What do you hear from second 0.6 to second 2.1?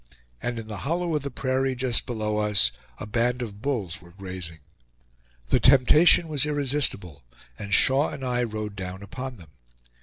the hollow of the prairie just